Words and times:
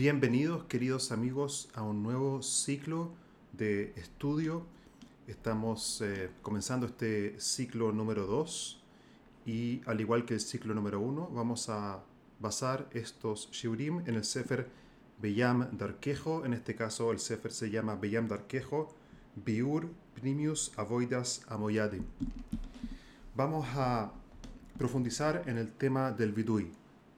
Bienvenidos 0.00 0.64
queridos 0.64 1.12
amigos 1.12 1.68
a 1.74 1.82
un 1.82 2.02
nuevo 2.02 2.40
ciclo 2.40 3.10
de 3.52 3.92
estudio. 3.96 4.64
Estamos 5.26 6.00
eh, 6.00 6.30
comenzando 6.40 6.86
este 6.86 7.38
ciclo 7.38 7.92
número 7.92 8.24
2 8.24 8.82
y 9.44 9.82
al 9.84 10.00
igual 10.00 10.24
que 10.24 10.32
el 10.32 10.40
ciclo 10.40 10.72
número 10.72 11.00
1 11.00 11.28
vamos 11.34 11.68
a 11.68 12.02
basar 12.38 12.88
estos 12.92 13.50
shiurim 13.50 14.00
en 14.06 14.14
el 14.14 14.24
Sefer 14.24 14.70
Beyam 15.20 15.76
Darkejo. 15.76 16.46
En 16.46 16.54
este 16.54 16.74
caso 16.74 17.12
el 17.12 17.18
Sefer 17.18 17.52
se 17.52 17.68
llama 17.68 17.94
Beyam 17.96 18.26
Darkejo 18.26 18.94
Biur 19.36 19.90
Primius 20.14 20.72
Avoidas 20.78 21.42
Amoyadim. 21.46 22.04
Vamos 23.36 23.66
a 23.74 24.14
profundizar 24.78 25.42
en 25.44 25.58
el 25.58 25.70
tema 25.70 26.10
del 26.10 26.32
Vidui. 26.32 26.72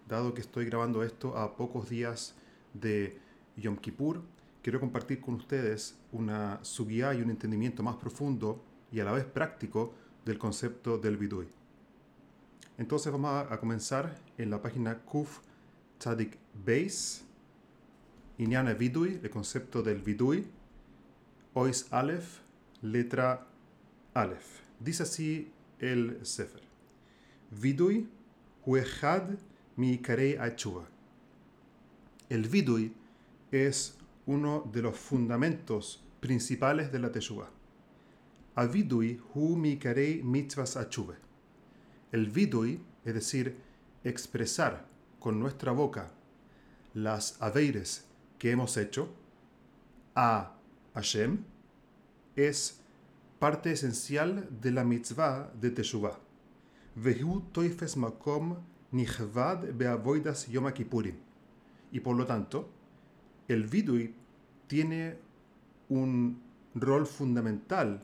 Dado 0.09 0.35
que 0.35 0.41
estoy 0.41 0.65
grabando 0.65 1.05
esto 1.05 1.39
a 1.39 1.57
pocos 1.57 1.89
días 1.89 2.35
de 2.75 3.19
Yom 3.57 3.77
Kippur, 3.77 4.23
quiero 4.63 4.81
compartir 4.81 5.21
con 5.21 5.35
ustedes 5.35 5.99
una 6.13 6.61
guía 6.87 7.15
y 7.15 7.23
un 7.23 7.31
entendimiento 7.31 7.83
más 7.83 7.97
profundo 7.97 8.63
y 8.91 9.01
a 9.01 9.05
la 9.05 9.13
vez 9.13 9.25
práctico 9.25 9.95
del 10.25 10.39
concepto 10.39 10.99
del 10.99 11.17
vidui. 11.17 11.49
Entonces 12.79 13.13
vamos 13.13 13.47
a, 13.51 13.59
comenzar 13.59 14.19
en 14.39 14.51
la 14.51 14.63
página 14.63 14.99
Kuf 14.99 15.41
Tzadik 15.99 16.39
Beis, 16.65 17.25
Inyana 18.39 18.73
Vidui, 18.73 19.21
el 19.23 19.31
concepto 19.31 19.83
del 19.83 20.01
vidui, 20.01 20.47
Ois 21.55 21.87
Aleph, 21.91 22.41
letra 22.81 23.47
Aleph. 24.15 24.63
Dice 24.81 25.03
así 25.03 25.53
el 25.79 26.25
Sefer. 26.25 26.63
Vidui 27.51 28.09
huechad 28.65 29.29
mi 29.77 29.99
karei 29.99 30.37
achuva 30.37 30.92
el 32.33 32.49
vidui 32.49 32.95
es 33.51 33.99
uno 34.25 34.71
de 34.73 34.81
los 34.81 34.97
fundamentos 34.97 36.03
principales 36.19 36.91
de 36.91 36.99
la 36.99 37.13
teshuva. 37.13 37.51
Avidui 38.55 39.21
hu 39.35 39.55
mikarei 39.57 40.23
mitzvahs 40.23 40.79
achuve. 40.79 41.17
El 42.11 42.31
vidui, 42.31 42.81
es 43.05 43.13
decir, 43.13 43.57
expresar 44.03 44.87
con 45.21 45.39
nuestra 45.41 45.73
boca 45.73 46.11
las 46.95 47.37
aveires 47.39 48.07
que 48.39 48.51
hemos 48.51 48.79
hecho 48.79 49.11
a 50.15 50.55
Hashem, 50.95 51.45
es 52.35 52.81
parte 53.39 53.73
esencial 53.73 54.49
de 54.63 54.71
la 54.71 54.85
mitzvah 54.85 55.53
de 55.61 55.71
Teshuvah. 55.71 56.19
Vehu 56.97 57.43
toifes 57.53 57.97
makom 57.97 58.57
nichvad 58.91 59.75
beavoidas 59.75 60.47
yom 60.49 60.67
y 61.93 62.01
por 62.01 62.17
lo 62.17 62.27
tanto, 62.27 62.69
el 63.49 63.67
vidui 63.67 64.15
tiene 64.67 65.19
un 65.89 66.41
rol 66.75 67.07
fundamental 67.07 68.03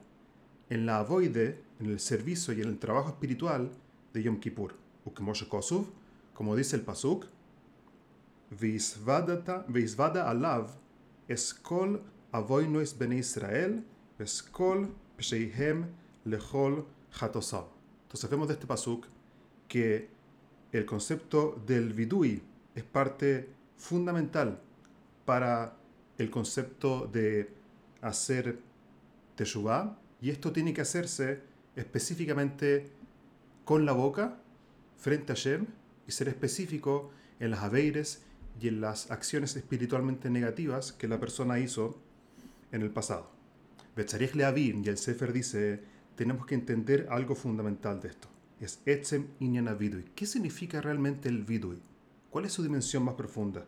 en 0.69 0.85
la 0.87 0.99
avoide, 0.99 1.63
en 1.81 1.87
el 1.87 1.99
servicio 1.99 2.53
y 2.53 2.61
en 2.61 2.69
el 2.69 2.79
trabajo 2.79 3.09
espiritual 3.09 3.71
de 4.13 4.23
Yom 4.23 4.39
Kippur. 4.39 4.75
como 6.35 6.55
dice 6.55 6.77
el 6.77 6.83
Pasuk, 6.83 7.27
Veisvada 8.51 10.31
alav 10.31 10.71
eskol 11.29 12.03
avoinois 12.33 12.97
bene 12.99 13.19
Israel, 13.19 13.85
eskol 14.19 14.89
psheihem 15.17 15.87
lechol 16.25 16.87
hatosab. 17.11 17.67
Entonces 18.05 18.31
vemos 18.31 18.49
de 18.49 18.55
este 18.55 18.67
Pasuk 18.67 19.07
que 19.67 20.09
el 20.73 20.85
concepto 20.85 21.63
del 21.67 21.93
vidui 21.93 22.43
es 22.75 22.85
parte 22.85 23.58
fundamental 23.79 24.61
para 25.25 25.77
el 26.19 26.31
concepto 26.31 27.07
de 27.07 27.51
hacer 28.03 28.61
teshuvah 29.37 29.99
y 30.21 30.31
esto 30.31 30.53
tiene 30.53 30.75
que 30.75 30.81
hacerse 30.81 31.41
específicamente 31.77 32.91
con 33.65 33.87
la 33.87 33.93
boca 33.93 34.41
frente 34.97 35.33
a 35.33 35.37
Shem 35.37 35.67
y 36.07 36.13
ser 36.13 36.29
específico 36.29 37.11
en 37.39 37.53
las 37.53 37.61
aveires 37.61 38.25
y 38.61 38.69
en 38.69 38.81
las 38.81 39.11
acciones 39.11 39.55
espiritualmente 39.57 40.31
negativas 40.31 40.93
que 40.93 41.07
la 41.07 41.21
persona 41.21 41.61
hizo 41.61 42.01
en 42.73 42.83
el 42.83 42.91
pasado. 42.91 43.31
Betzarech 43.95 44.35
Leavin 44.35 44.85
y 44.85 44.89
el 44.89 44.99
Sefer 44.99 45.33
dice, 45.33 45.81
tenemos 46.17 46.47
que 46.47 46.55
entender 46.55 47.07
algo 47.11 47.35
fundamental 47.35 48.01
de 48.01 48.09
esto. 48.09 48.29
Es 48.61 48.81
Etzem 48.87 49.29
Inyan 49.39 49.69
Avidui. 49.69 50.05
¿Qué 50.17 50.27
significa 50.27 50.81
realmente 50.81 51.29
el 51.29 51.45
Vidui? 51.45 51.81
¿Cuál 52.31 52.45
es 52.45 52.53
su 52.53 52.63
dimensión 52.63 53.05
más 53.05 53.15
profunda? 53.15 53.65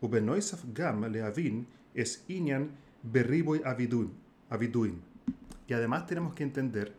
Ubenoisaf 0.00 0.64
gam 0.74 1.04
leavin 1.10 1.66
es 1.94 2.24
inyan 2.28 2.70
berriboy 3.02 3.62
aviduim. 3.64 5.00
Y 5.66 5.72
además 5.72 6.06
tenemos 6.06 6.34
que 6.34 6.42
entender 6.42 6.94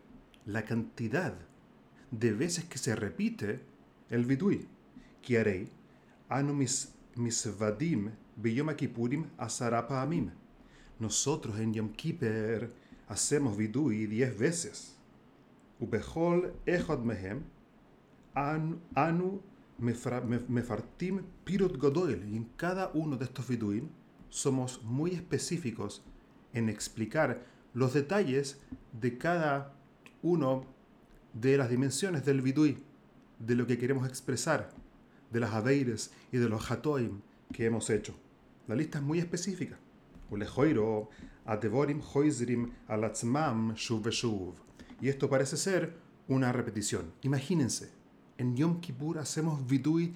la 0.46 0.64
cantidad 0.64 1.34
de 2.10 2.32
veces 2.32 2.64
que 2.64 2.78
se 2.78 2.96
repite 2.96 3.60
el 4.10 4.24
vidui. 4.24 4.66
Kiarei, 5.22 5.68
anu 6.28 6.54
mis, 6.54 6.94
misvadim 7.14 8.10
biyom 8.36 8.74
kippurim 8.74 9.26
asarapa 9.38 10.02
amim. 10.02 10.30
Nosotros 10.98 11.58
en 11.60 11.74
Yom 11.74 11.92
Kippur 11.92 12.70
hacemos 13.08 13.56
vidui 13.56 14.06
diez 14.06 14.36
veces. 14.36 14.96
Ubehol 15.78 16.54
echod 16.66 17.04
mehem 17.04 17.44
anu 18.34 19.40
mefartim 19.78 21.22
pirot 21.44 21.76
godoel. 21.78 22.28
Y 22.32 22.36
en 22.36 22.44
cada 22.56 22.90
uno 22.94 23.16
de 23.16 23.24
estos 23.24 23.48
viduim 23.48 23.88
somos 24.28 24.82
muy 24.82 25.12
específicos 25.12 26.04
en 26.52 26.68
explicar 26.68 27.46
los 27.74 27.94
detalles 27.94 28.60
de 28.92 29.18
cada 29.18 29.74
uno 30.22 30.64
de 31.32 31.56
las 31.56 31.70
dimensiones 31.70 32.24
del 32.24 32.42
vidui, 32.42 32.78
de 33.38 33.54
lo 33.54 33.66
que 33.66 33.78
queremos 33.78 34.08
expresar, 34.08 34.70
de 35.30 35.40
las 35.40 35.52
aveires 35.52 36.12
y 36.32 36.38
de 36.38 36.48
los 36.48 36.70
hatoim 36.70 37.20
que 37.52 37.66
hemos 37.66 37.90
hecho. 37.90 38.14
La 38.66 38.74
lista 38.74 38.98
es 38.98 39.04
muy 39.04 39.18
específica. 39.18 39.78
Y 45.00 45.08
esto 45.08 45.30
parece 45.30 45.56
ser 45.56 45.96
una 46.26 46.52
repetición. 46.52 47.12
Imagínense, 47.22 47.90
en 48.38 48.56
Yom 48.56 48.80
Kippur 48.80 49.18
hacemos 49.18 49.66
vidui 49.66 50.14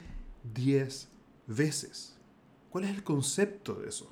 10 0.55 1.09
veces. 1.49 2.17
¿Cuál 2.71 2.85
es 2.85 2.91
el 2.91 3.03
concepto 3.03 3.75
de 3.75 3.89
eso? 3.89 4.11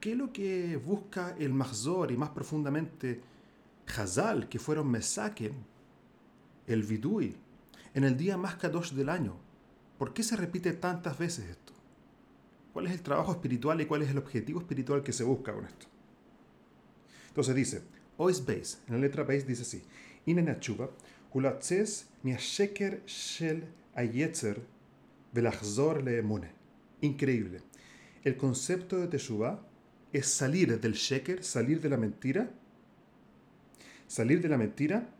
¿Qué 0.00 0.12
es 0.12 0.18
lo 0.18 0.32
que 0.32 0.76
busca 0.76 1.34
el 1.38 1.54
Mahzor 1.54 2.12
y 2.12 2.16
más 2.16 2.30
profundamente 2.30 3.22
Hazal, 3.96 4.48
que 4.48 4.58
fueron 4.58 4.90
Mesaken, 4.90 5.54
el 6.66 6.82
vidui, 6.82 7.36
en 7.94 8.04
el 8.04 8.16
día 8.16 8.36
más 8.36 8.56
kadosh 8.56 8.92
del 8.92 9.08
año? 9.08 9.36
¿Por 9.96 10.12
qué 10.12 10.22
se 10.22 10.36
repite 10.36 10.72
tantas 10.74 11.16
veces 11.16 11.48
esto? 11.48 11.72
¿Cuál 12.72 12.88
es 12.88 12.92
el 12.92 13.02
trabajo 13.02 13.32
espiritual 13.32 13.80
y 13.80 13.86
cuál 13.86 14.02
es 14.02 14.10
el 14.10 14.18
objetivo 14.18 14.60
espiritual 14.60 15.02
que 15.02 15.12
se 15.12 15.24
busca 15.24 15.54
con 15.54 15.64
esto? 15.64 15.86
Entonces 17.28 17.54
dice, 17.54 17.82
Ois 18.18 18.44
Beis, 18.44 18.82
en 18.86 18.94
la 18.94 19.00
letra 19.00 19.24
Beis 19.24 19.46
dice 19.46 19.62
así, 19.62 19.82
Inenachuba, 21.36 23.00
shel 23.06 23.64
Increíble. 27.02 27.60
El 28.24 28.36
concepto 28.36 28.96
de 28.96 29.06
Teshuvah 29.06 29.60
es 30.14 30.26
salir 30.28 30.80
del 30.80 30.94
sheker, 30.94 31.44
salir 31.44 31.82
de 31.82 31.90
la 31.90 31.98
mentira, 31.98 32.50
salir 34.06 34.40
de 34.40 34.48
la 34.48 34.56
mentira 34.56 35.10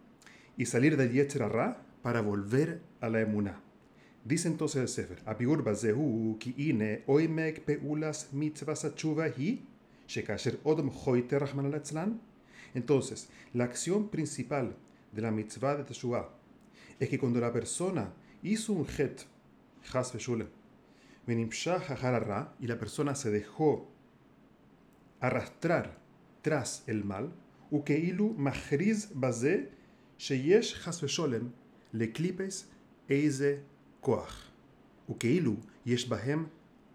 y 0.56 0.64
salir 0.64 0.96
del 0.96 1.12
yetzer 1.12 1.44
para 2.00 2.22
volver 2.22 2.80
a 3.00 3.10
la 3.10 3.20
emuná. 3.20 3.60
Dice 4.24 4.48
entonces 4.48 4.80
el 4.80 4.88
Sefer, 4.88 5.18
Apigur 5.26 5.62
bazehu 5.62 6.36
ki 6.40 6.54
ine 6.56 7.04
oimek 7.06 7.64
peulas 7.64 8.32
mitzvas 8.32 8.86
hi, 9.36 9.62
shekasher 10.08 10.58
odom 10.64 10.90
hoite 10.90 11.38
rahman 11.38 12.20
Entonces, 12.74 13.28
la 13.52 13.64
acción 13.64 14.08
principal 14.08 14.76
de 15.16 15.22
la 15.22 15.30
mitzvah 15.30 15.76
de 15.76 15.84
Teshuvah 15.84 16.28
es 17.00 17.08
que 17.08 17.18
cuando 17.18 17.40
la 17.40 17.52
persona 17.52 18.12
hizo 18.42 18.72
un 18.74 18.86
het, 18.86 19.26
has 19.92 20.12
y 22.60 22.66
la 22.66 22.78
persona 22.78 23.14
se 23.14 23.30
dejó 23.30 23.88
arrastrar 25.20 25.98
tras 26.42 26.84
el 26.86 27.04
mal, 27.04 27.32
ukeilu 27.70 28.34
mahriz 28.36 29.08
baze 29.14 29.70
sheyesh 30.18 30.86
has 30.86 31.02
le 31.92 32.12
clipes 32.12 32.68
eize 33.08 33.62
koach. 34.00 34.52
Ukeilu 35.08 35.56
yesh 35.84 36.08
bahem 36.08 36.48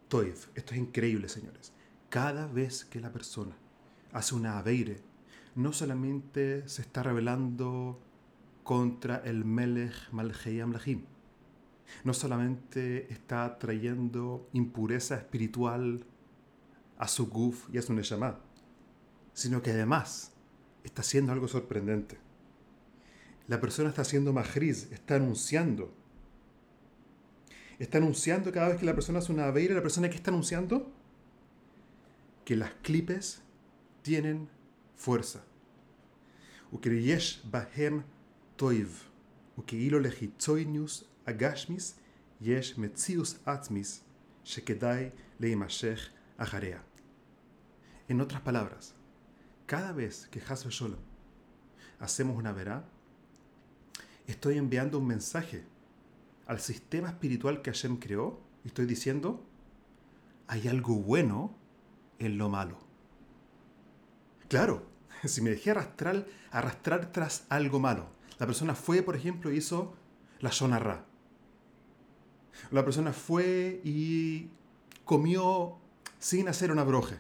toiv. 0.10 0.50
Esto 0.56 0.74
es 0.74 0.80
increíble, 0.80 1.28
señores. 1.28 1.74
Cada 2.10 2.48
vez 2.48 2.86
que 2.86 3.00
la 3.00 3.12
persona 3.12 3.56
hace 4.12 4.36
una 4.36 4.60
aveire, 4.60 4.98
no 5.56 5.74
solamente 5.74 6.68
se 6.68 6.82
está 6.82 7.04
revelando 7.04 8.00
contra 8.72 9.18
el 9.26 9.44
Melech 9.44 10.14
Malchei 10.14 10.62
Amlachim, 10.62 11.04
no 12.06 12.14
solamente 12.14 13.12
está 13.12 13.60
trayendo 13.60 14.48
impureza 14.54 15.18
espiritual 15.18 16.06
a 16.98 17.10
su 17.10 17.28
guf 17.28 17.68
y 17.74 17.80
a 17.80 17.82
su 17.82 17.92
neshama, 17.92 18.40
sino 19.34 19.62
que 19.62 19.72
además 19.72 20.32
está 20.86 21.02
haciendo 21.02 21.34
algo 21.34 21.50
sorprendente. 21.50 22.18
La 23.50 23.60
persona 23.60 23.90
está 23.90 24.04
haciendo 24.04 24.32
majriz, 24.32 24.90
está 24.94 25.16
anunciando. 25.16 25.94
Está 27.78 27.98
anunciando 27.98 28.54
cada 28.54 28.70
vez 28.70 28.78
que 28.78 28.86
la 28.86 28.96
persona 28.96 29.20
hace 29.20 29.34
una 29.34 29.48
aveira, 29.48 29.76
la 29.76 29.82
persona 29.82 30.10
que 30.10 30.16
está 30.16 30.32
anunciando 30.32 30.90
que 32.46 32.56
las 32.56 32.72
clipes 32.76 33.42
tienen 34.02 34.48
fuerza. 34.96 35.44
bahem 37.52 38.04
toiv. 38.62 39.10
En 48.08 48.22
otras 48.22 48.42
palabras, 48.42 48.94
cada 49.66 49.92
vez 49.94 50.28
que 50.28 50.40
Hasbe 50.48 50.70
Sholom 50.70 51.00
hacemos 51.98 52.38
una 52.38 52.52
verá, 52.54 52.86
estoy 54.28 54.60
enviando 54.60 55.00
un 55.00 55.08
mensaje 55.08 55.64
al 56.46 56.60
sistema 56.60 57.10
espiritual 57.10 57.64
que 57.64 57.72
Hashem 57.72 57.98
creó 57.98 58.42
y 58.64 58.68
estoy 58.68 58.86
diciendo, 58.86 59.44
hay 60.46 60.68
algo 60.68 60.98
bueno 60.98 61.56
en 62.20 62.38
lo 62.38 62.48
malo. 62.48 62.78
Claro, 64.50 64.86
si 65.26 65.42
me 65.42 65.50
dejé 65.50 65.72
arrastrar, 65.72 66.28
arrastrar 66.52 67.12
tras 67.12 67.48
algo 67.50 67.80
malo, 67.80 68.21
la 68.42 68.48
persona 68.48 68.74
fue, 68.74 69.04
por 69.04 69.16
ejemplo, 69.16 69.52
hizo 69.52 69.94
la 70.40 70.50
Shonarra. 70.50 71.06
La 72.72 72.84
persona 72.84 73.14
fue 73.14 73.82
y 73.84 74.50
comió 75.06 75.78
sin 76.18 76.48
hacer 76.48 76.72
una 76.72 76.84
broje 76.84 77.20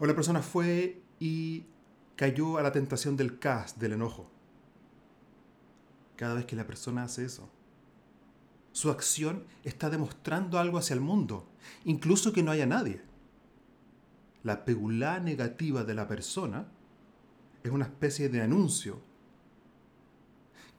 o 0.00 0.06
la 0.06 0.14
persona 0.14 0.40
fue 0.40 1.02
y 1.20 1.66
cayó 2.16 2.56
a 2.56 2.62
la 2.62 2.72
tentación 2.72 3.18
del 3.18 3.38
cas, 3.38 3.78
del 3.78 3.92
enojo. 3.92 4.30
Cada 6.16 6.32
vez 6.32 6.46
que 6.46 6.56
la 6.56 6.66
persona 6.66 7.02
hace 7.02 7.26
eso, 7.26 7.50
su 8.72 8.90
acción 8.90 9.44
está 9.64 9.90
demostrando 9.90 10.58
algo 10.58 10.78
hacia 10.78 10.94
el 10.94 11.02
mundo, 11.02 11.46
incluso 11.84 12.32
que 12.32 12.42
no 12.42 12.52
haya 12.52 12.64
nadie. 12.64 13.02
La 14.42 14.64
pegulá 14.64 15.20
negativa 15.20 15.84
de 15.84 15.94
la 15.94 16.08
persona 16.08 16.68
es 17.62 17.70
una 17.70 17.84
especie 17.84 18.30
de 18.30 18.40
anuncio 18.40 19.06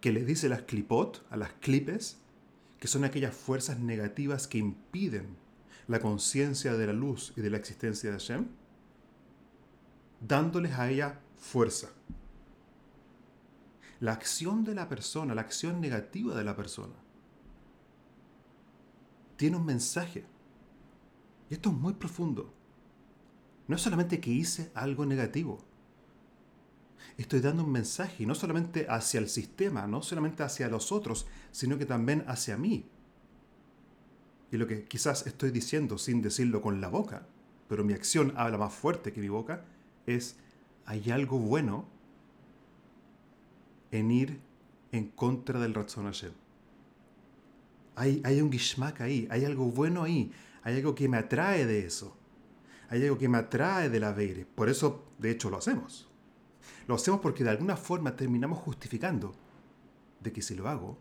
que 0.02 0.12
le 0.12 0.24
dice 0.24 0.50
las 0.50 0.64
clipot, 0.64 1.26
a 1.30 1.38
las 1.38 1.54
clipes, 1.54 2.20
que 2.80 2.88
son 2.88 3.04
aquellas 3.04 3.36
fuerzas 3.36 3.80
negativas 3.80 4.48
que 4.48 4.58
impiden 4.58 5.38
la 5.88 6.00
conciencia 6.00 6.76
de 6.76 6.88
la 6.88 6.94
luz 6.94 7.34
y 7.36 7.42
de 7.42 7.50
la 7.50 7.58
existencia 7.58 8.10
de 8.10 8.18
Hashem, 8.18 8.48
dándoles 10.22 10.74
a 10.74 10.90
ella 10.90 11.20
fuerza. 11.38 11.90
La 14.00 14.14
acción 14.14 14.64
de 14.64 14.76
la 14.76 14.88
persona, 14.88 15.36
la 15.36 15.42
acción 15.42 15.82
negativa 15.82 16.36
de 16.36 16.44
la 16.44 16.56
persona, 16.56 16.96
tiene 19.36 19.58
un 19.58 19.66
mensaje. 19.66 20.26
Y 21.50 21.56
esto 21.56 21.70
es 21.70 21.76
muy 21.76 21.94
profundo. 21.94 22.54
No 23.68 23.76
es 23.76 23.82
solamente 23.82 24.20
que 24.20 24.32
hice 24.32 24.72
algo 24.74 25.06
negativo. 25.06 25.69
Estoy 27.18 27.40
dando 27.40 27.64
un 27.64 27.72
mensaje, 27.72 28.26
no 28.26 28.36
solamente 28.36 28.86
hacia 28.90 29.20
el 29.20 29.30
sistema, 29.30 29.88
no 29.88 30.02
solamente 30.02 30.44
hacia 30.44 30.70
los 30.70 30.92
otros, 30.92 31.28
sino 31.52 31.78
que 31.78 31.86
también 31.86 32.24
hacia 32.28 32.58
mí. 32.58 32.86
Y 34.52 34.58
lo 34.58 34.68
que 34.68 34.86
quizás 34.86 35.28
estoy 35.28 35.52
diciendo 35.52 35.98
sin 35.98 36.22
decirlo 36.22 36.62
con 36.62 36.82
la 36.82 36.88
boca, 36.88 37.28
pero 37.68 37.84
mi 37.84 37.94
acción 37.94 38.34
habla 38.36 38.58
más 38.58 38.74
fuerte 38.74 39.14
que 39.14 39.22
mi 39.22 39.30
boca, 39.30 39.66
es, 40.06 40.38
hay 40.86 41.12
algo 41.12 41.38
bueno 41.38 41.86
en 43.92 44.12
ir 44.12 44.40
en 44.92 45.10
contra 45.10 45.60
del 45.60 45.74
Ratzon. 45.74 46.12
Hay, 47.96 48.22
hay 48.24 48.42
un 48.42 48.52
gishmak 48.52 49.02
ahí, 49.02 49.28
hay 49.30 49.46
algo 49.46 49.66
bueno 49.66 50.04
ahí, 50.04 50.32
hay 50.64 50.78
algo 50.78 50.96
que 50.96 51.08
me 51.08 51.18
atrae 51.18 51.66
de 51.66 51.86
eso. 51.86 52.16
Hay 52.90 53.04
algo 53.04 53.18
que 53.18 53.30
me 53.30 53.38
atrae 53.38 53.90
de 53.90 54.00
la. 54.00 54.16
Por 54.56 54.68
eso, 54.68 55.06
de 55.20 55.32
hecho, 55.32 55.50
lo 55.50 55.58
hacemos. 55.58 56.09
Lo 56.88 56.96
hacemos 56.96 57.20
porque 57.22 57.44
de 57.44 57.52
alguna 57.52 57.78
forma 57.78 58.16
terminamos 58.16 58.60
justificando 58.60 59.36
de 60.20 60.32
que 60.34 60.42
si 60.42 60.56
lo 60.56 60.68
hago, 60.68 60.98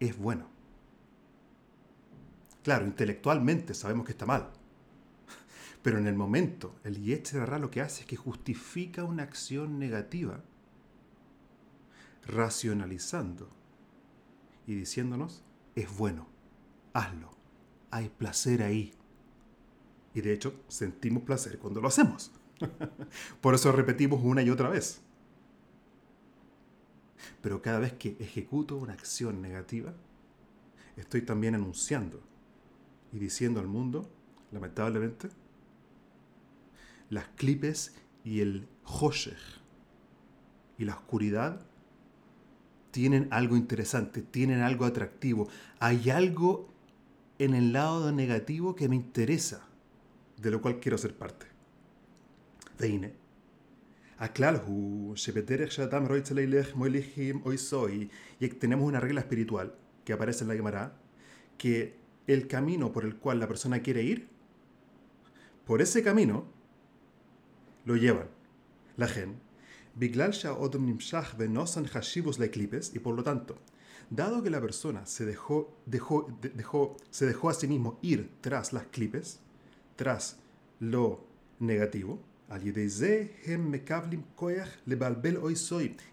es 0.00 0.18
bueno. 0.18 0.48
Claro, 2.62 2.86
intelectualmente 2.86 3.74
sabemos 3.74 4.06
que 4.06 4.12
está 4.12 4.26
mal. 4.26 4.50
Pero 5.82 5.98
en 5.98 6.06
el 6.06 6.14
momento, 6.14 6.76
el 6.84 7.02
Yetzirah 7.02 7.58
lo 7.58 7.70
que 7.70 7.80
hace 7.80 8.02
es 8.02 8.06
que 8.06 8.16
justifica 8.16 9.04
una 9.04 9.24
acción 9.24 9.78
negativa, 9.78 10.42
racionalizando 12.26 13.48
y 14.66 14.74
diciéndonos, 14.74 15.42
es 15.74 15.96
bueno, 15.96 16.28
hazlo, 16.92 17.30
hay 17.90 18.08
placer 18.10 18.62
ahí. 18.62 18.94
Y 20.14 20.20
de 20.20 20.32
hecho, 20.32 20.54
sentimos 20.68 21.24
placer 21.24 21.58
cuando 21.58 21.80
lo 21.80 21.88
hacemos. 21.88 22.30
Por 23.40 23.54
eso 23.54 23.72
repetimos 23.72 24.22
una 24.22 24.42
y 24.42 24.50
otra 24.50 24.68
vez. 24.68 25.00
Pero 27.40 27.62
cada 27.62 27.78
vez 27.78 27.92
que 27.94 28.16
ejecuto 28.20 28.76
una 28.76 28.92
acción 28.92 29.42
negativa, 29.42 29.94
estoy 30.96 31.22
también 31.22 31.54
anunciando 31.54 32.22
y 33.12 33.18
diciendo 33.18 33.60
al 33.60 33.66
mundo, 33.66 34.08
lamentablemente, 34.50 35.28
las 37.10 37.26
clipes 37.36 37.94
y 38.24 38.40
el 38.40 38.68
hoshech 38.84 39.36
y 40.78 40.84
la 40.84 40.94
oscuridad 40.94 41.60
tienen 42.90 43.28
algo 43.30 43.56
interesante, 43.56 44.22
tienen 44.22 44.60
algo 44.60 44.84
atractivo. 44.84 45.48
Hay 45.78 46.10
algo 46.10 46.68
en 47.38 47.54
el 47.54 47.72
lado 47.72 48.12
negativo 48.12 48.74
que 48.76 48.88
me 48.88 48.96
interesa, 48.96 49.66
de 50.36 50.50
lo 50.50 50.60
cual 50.60 50.78
quiero 50.78 50.98
ser 50.98 51.16
parte. 51.16 51.51
Veine. 52.82 53.14
Y 58.40 58.48
tenemos 58.48 58.88
una 58.88 59.00
regla 59.00 59.20
espiritual 59.20 59.74
que 60.04 60.12
aparece 60.12 60.42
en 60.42 60.48
la 60.48 60.54
Gemara, 60.54 60.96
que 61.56 61.94
el 62.26 62.48
camino 62.48 62.92
por 62.92 63.04
el 63.04 63.16
cual 63.16 63.38
la 63.38 63.46
persona 63.46 63.82
quiere 63.82 64.02
ir, 64.02 64.28
por 65.64 65.80
ese 65.80 66.02
camino 66.02 66.44
lo 67.84 67.94
llevan. 67.96 68.28
La 68.96 69.06
gen. 69.06 69.40
Y 69.98 70.08
por 72.98 73.14
lo 73.14 73.22
tanto, 73.22 73.58
dado 74.10 74.42
que 74.42 74.50
la 74.50 74.60
persona 74.60 75.06
se 75.06 75.24
dejó, 75.24 75.76
dejó, 75.86 76.26
dejó, 76.54 76.96
se 77.10 77.26
dejó 77.26 77.48
a 77.48 77.54
sí 77.54 77.68
mismo 77.68 78.00
ir 78.02 78.30
tras 78.40 78.72
las 78.72 78.86
clipes, 78.86 79.38
tras 79.96 80.38
lo 80.80 81.24
negativo, 81.60 82.20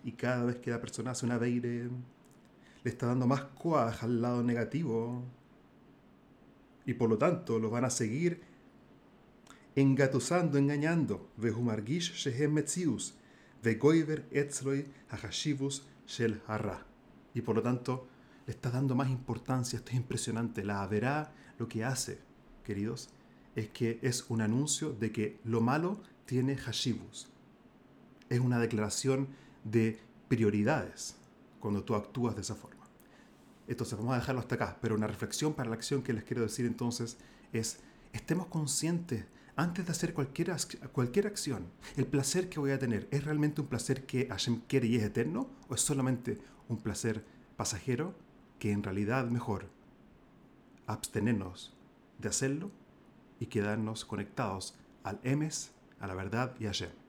y 0.03 0.11
cada 0.13 0.45
vez 0.45 0.55
que 0.57 0.71
la 0.71 0.79
persona 0.79 1.11
hace 1.11 1.25
una 1.25 1.37
veire, 1.37 1.89
le 2.83 2.89
está 2.89 3.07
dando 3.07 3.27
más 3.27 3.41
koach 3.41 4.03
al 4.03 4.21
lado 4.21 4.41
negativo, 4.41 5.23
y 6.85 6.93
por 6.93 7.09
lo 7.09 7.17
tanto 7.17 7.59
lo 7.59 7.69
van 7.69 7.85
a 7.85 7.89
seguir 7.89 8.41
engatusando, 9.75 10.57
engañando, 10.57 11.29
vehumargish 11.37 12.13
shehem 12.13 12.53
metzius, 12.53 13.15
vegoiver 13.61 14.25
etzroi 14.31 14.87
hashivus 15.09 15.83
shel 16.07 16.41
harra. 16.47 16.85
Y 17.33 17.41
por 17.41 17.55
lo 17.55 17.61
tanto, 17.61 18.07
le 18.47 18.53
está 18.53 18.71
dando 18.71 18.95
más 18.95 19.09
importancia, 19.09 19.77
esto 19.77 19.91
es 19.91 19.97
impresionante, 19.97 20.63
la 20.63 20.87
verá 20.87 21.33
lo 21.59 21.67
que 21.67 21.83
hace, 21.83 22.19
queridos, 22.63 23.09
es 23.55 23.69
que 23.69 23.99
es 24.01 24.25
un 24.29 24.41
anuncio 24.41 24.93
de 24.93 25.11
que 25.11 25.39
lo 25.43 25.61
malo 25.61 26.01
tiene 26.29 26.55
hashivus. 26.55 27.27
Es 28.29 28.39
una 28.39 28.59
declaración 28.59 29.29
de 29.63 29.99
prioridades 30.27 31.15
cuando 31.59 31.83
tú 31.83 31.95
actúas 31.95 32.35
de 32.35 32.41
esa 32.41 32.53
forma. 32.53 32.85
Entonces 33.67 33.97
vamos 33.97 34.13
a 34.13 34.19
dejarlo 34.19 34.39
hasta 34.39 34.53
acá, 34.53 34.77
pero 34.79 34.93
una 34.93 35.07
reflexión 35.07 35.55
para 35.55 35.71
la 35.71 35.75
acción 35.75 36.03
que 36.03 36.13
les 36.13 36.23
quiero 36.23 36.43
decir 36.43 36.67
entonces 36.67 37.17
es, 37.51 37.79
estemos 38.13 38.45
conscientes 38.45 39.25
antes 39.55 39.87
de 39.87 39.91
hacer 39.91 40.13
cualquier, 40.13 40.55
cualquier 40.91 41.25
acción, 41.25 41.65
el 41.97 42.05
placer 42.05 42.47
que 42.47 42.59
voy 42.59 42.71
a 42.71 42.79
tener, 42.79 43.07
¿es 43.09 43.23
realmente 43.23 43.61
un 43.61 43.67
placer 43.67 44.05
que 44.05 44.27
Hashem 44.27 44.61
quiere 44.67 44.85
y 44.85 44.97
es 44.97 45.03
eterno? 45.03 45.49
¿O 45.67 45.73
es 45.73 45.81
solamente 45.81 46.37
un 46.67 46.77
placer 46.77 47.25
pasajero 47.57 48.13
que 48.59 48.71
en 48.71 48.83
realidad 48.83 49.25
mejor 49.25 49.65
abstenernos 50.85 51.75
de 52.19 52.29
hacerlo 52.29 52.69
y 53.39 53.47
quedarnos 53.47 54.05
conectados 54.05 54.75
al 55.03 55.19
Emes, 55.23 55.71
a 55.99 56.07
la 56.07 56.13
verdad 56.13 56.55
y 56.59 56.65
a 56.65 56.69
Hashem? 56.69 57.08